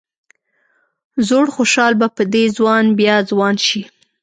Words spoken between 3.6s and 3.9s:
شي.